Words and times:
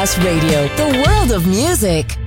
Masterclass 0.00 0.24
Radio, 0.24 0.66
the 0.76 1.04
world 1.06 1.30
of 1.30 1.46
music. 1.46 2.19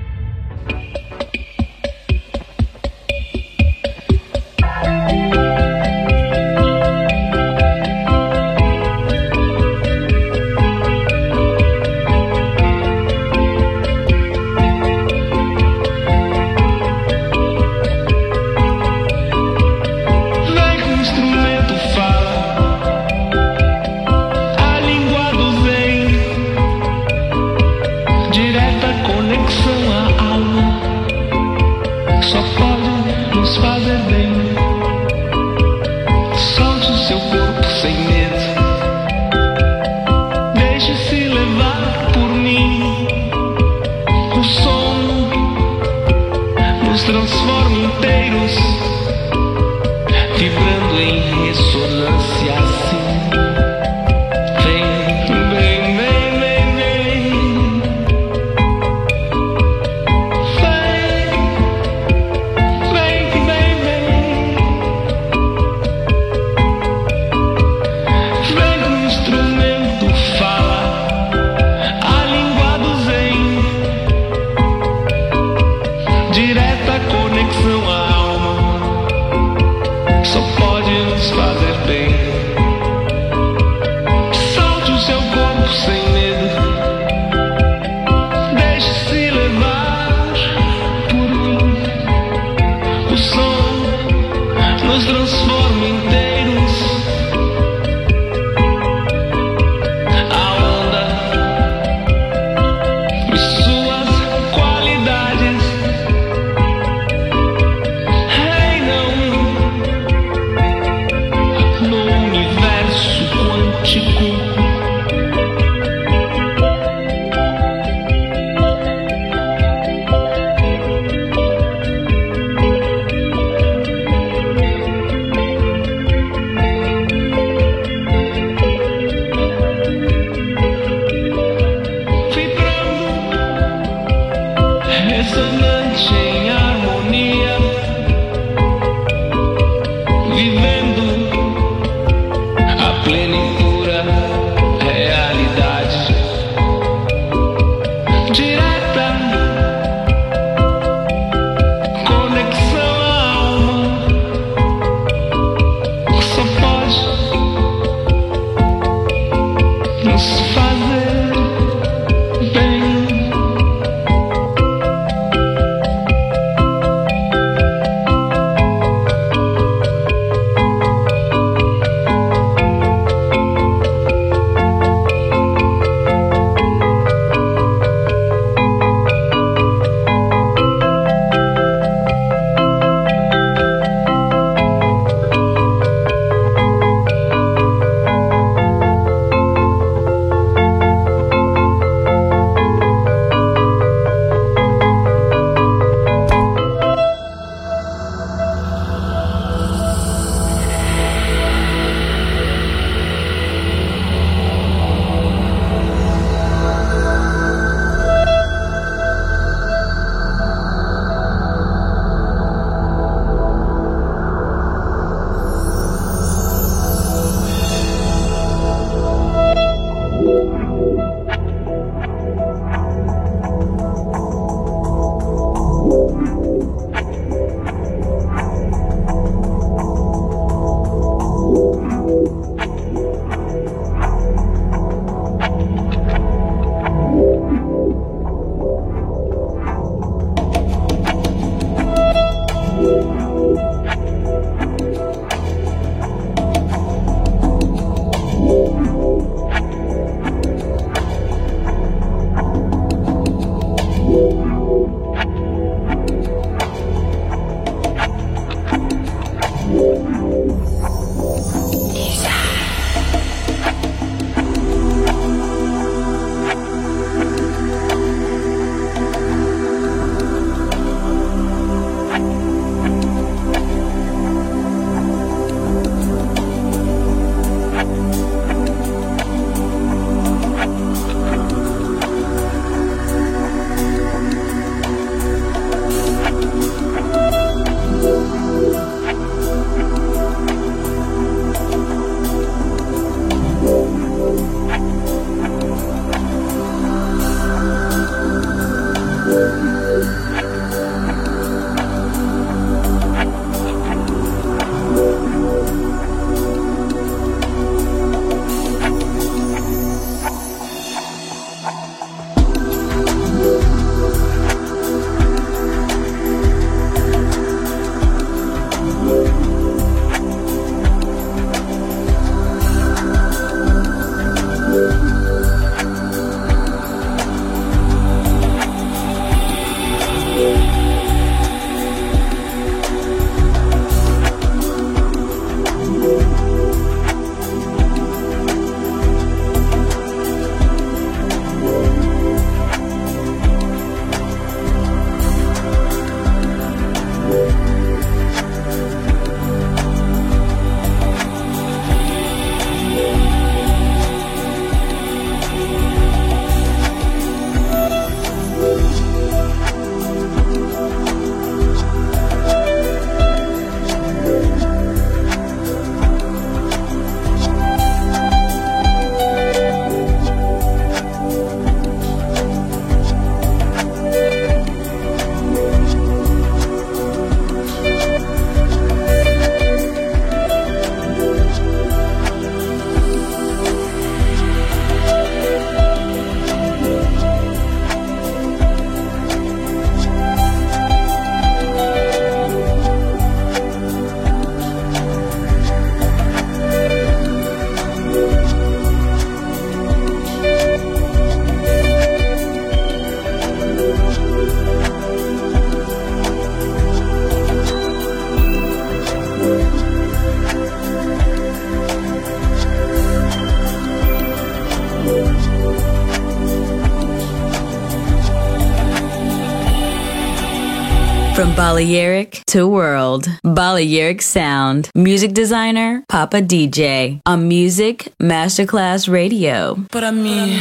Balearic 421.73 422.43
to 422.45 422.67
world, 422.67 423.27
Balearic 423.43 424.21
Sound. 424.21 424.91
Music 424.93 425.33
designer, 425.33 426.03
Papa 426.07 426.39
DJ. 426.39 427.19
On 427.25 427.47
Music 427.47 428.13
Masterclass 428.21 429.07
Radio. 429.07 429.83
Para 429.89 430.11
mí. 430.11 430.55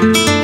Estou 0.00 0.37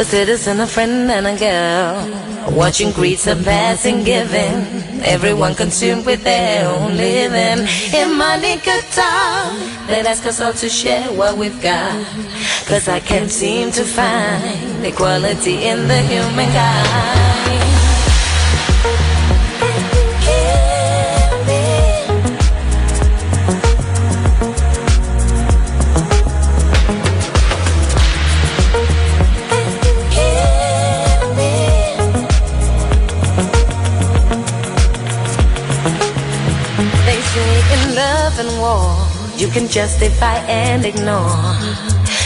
a 0.00 0.04
citizen, 0.04 0.60
a 0.60 0.66
friend, 0.66 1.10
and 1.10 1.26
a 1.26 1.36
girl. 1.36 2.56
Watching 2.56 2.90
greed 2.90 3.18
surpass 3.18 3.84
and 3.84 4.02
giving, 4.02 4.56
everyone 5.04 5.54
consumed 5.54 6.06
with 6.06 6.24
their 6.24 6.66
own 6.66 6.96
living. 6.96 7.66
If 7.68 8.08
money 8.16 8.56
could 8.56 8.84
talk, 8.92 9.52
they'd 9.88 10.06
ask 10.06 10.24
us 10.24 10.40
all 10.40 10.54
to 10.54 10.68
share 10.70 11.06
what 11.12 11.36
we've 11.36 11.60
got. 11.60 12.02
Cause 12.66 12.88
I 12.88 13.00
can't 13.00 13.30
seem 13.30 13.72
to 13.72 13.84
find 13.84 14.86
equality 14.86 15.68
in 15.68 15.86
the 15.86 16.00
human 16.00 16.50
you 39.40 39.48
can 39.48 39.66
justify 39.66 40.36
and 40.48 40.84
ignore 40.84 41.32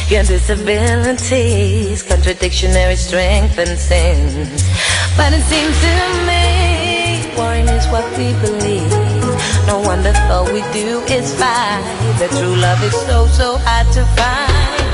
your 0.09 0.25
disabilities, 0.25 2.03
contradictionary 2.03 2.97
strength 2.97 3.57
and 3.57 3.79
sins. 3.79 4.65
But 5.17 5.33
it 5.33 5.43
seems 5.43 5.79
to 5.87 5.95
me, 6.27 7.37
warring 7.37 7.69
is 7.69 7.87
what 7.87 8.05
we 8.19 8.33
believe. 8.43 8.91
No 9.69 9.81
wonder 9.81 10.13
all 10.29 10.45
we 10.47 10.63
do 10.73 11.03
is 11.07 11.33
fight. 11.39 12.17
The 12.19 12.27
true 12.37 12.57
love 12.57 12.83
is 12.83 12.93
so, 13.07 13.29
so 13.29 13.59
hard 13.59 13.87
to 13.93 14.05
find. 14.17 14.94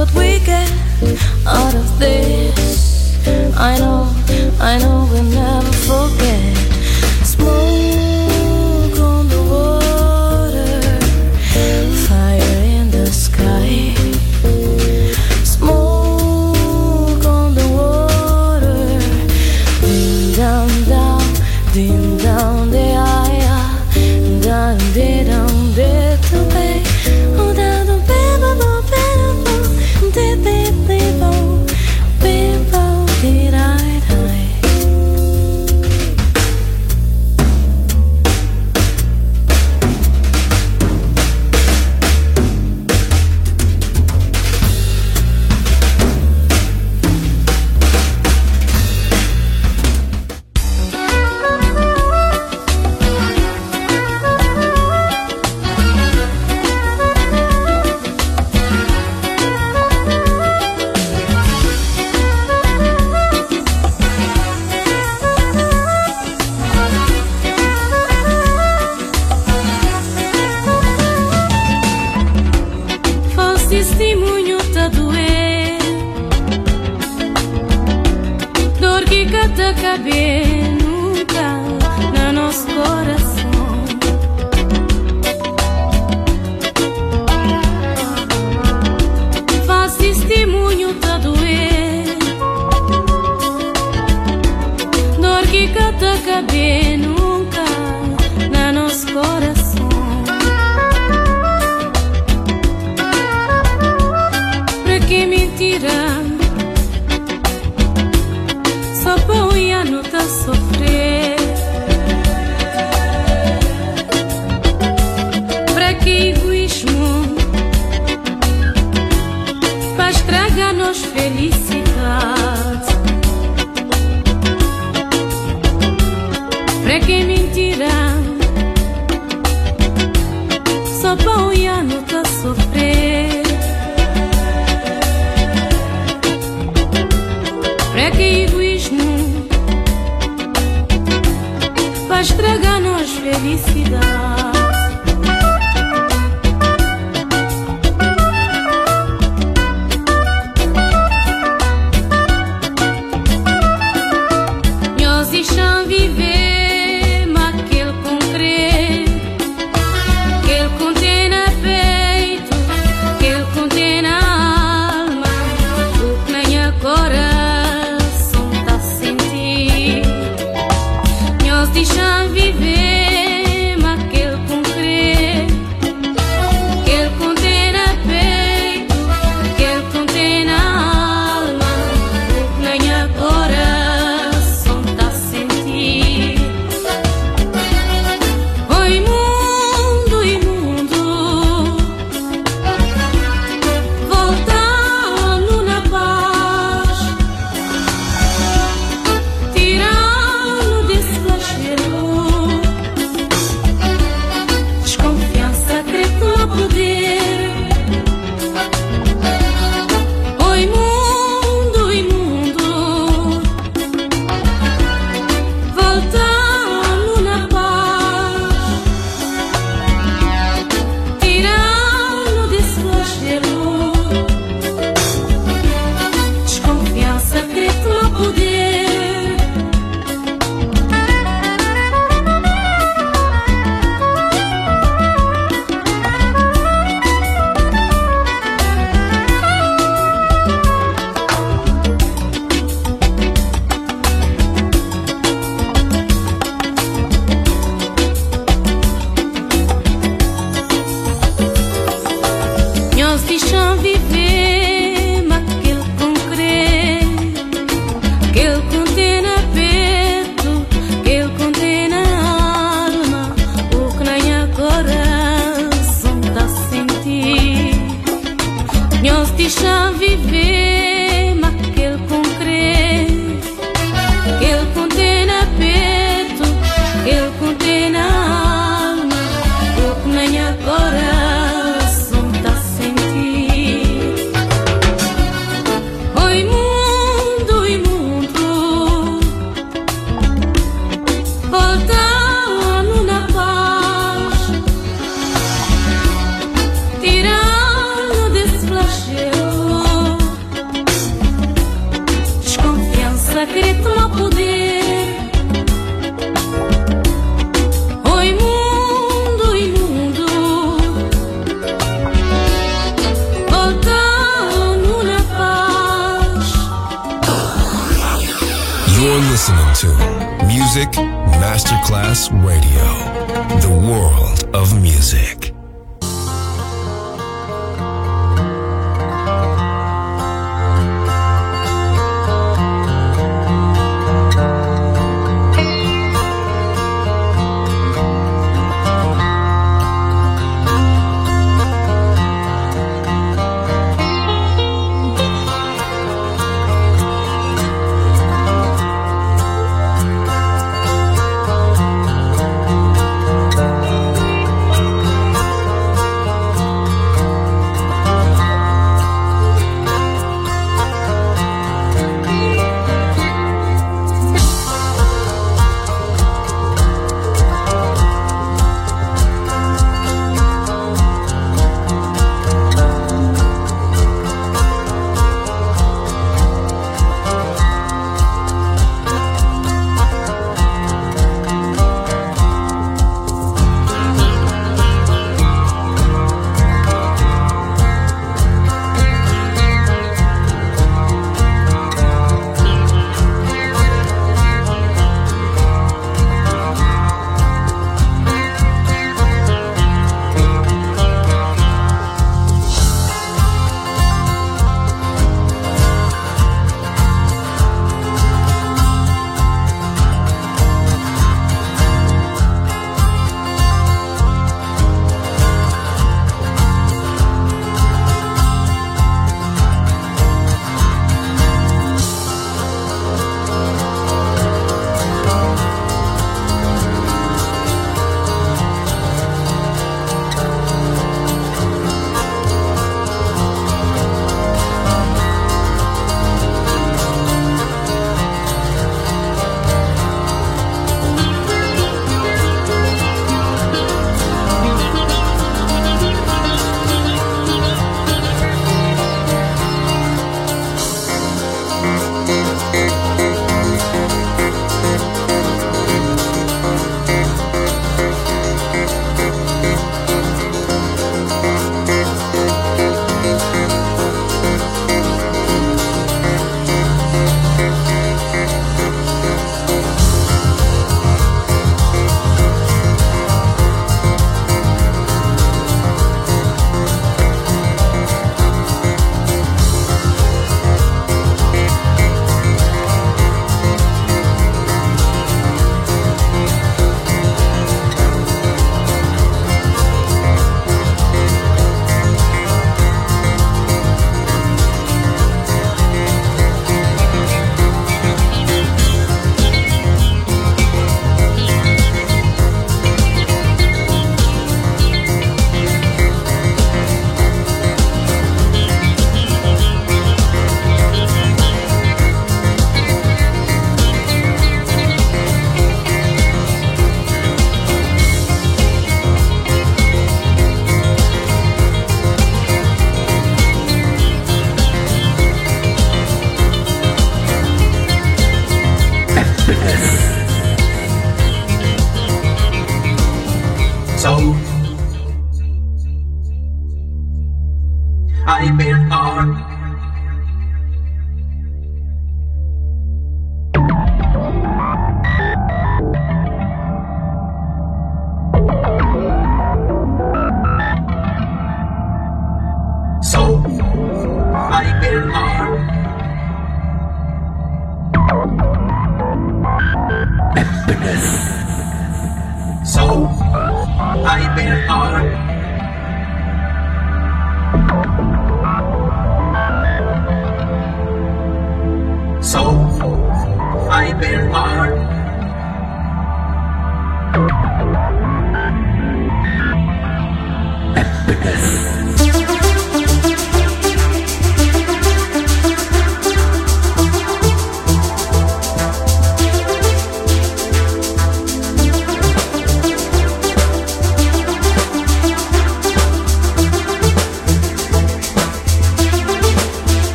what 0.00 0.14
we 0.14 0.38
get 0.46 0.70
out 1.46 1.74
of 1.74 1.98
this. 1.98 3.28
I 3.54 3.76
know, 3.76 4.08
I 4.58 4.78
know 4.78 5.06
we'll 5.12 5.24
never 5.24 5.72
forget. 5.88 6.79